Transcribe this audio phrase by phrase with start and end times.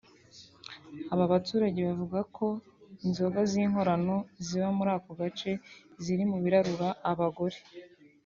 [1.13, 2.47] Aba baturage bavuga ko
[3.05, 5.51] inzoga z’inkorano ziba muri ako gace
[6.03, 7.57] ziri mu birarura abagore